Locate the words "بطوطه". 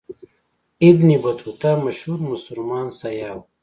1.23-1.71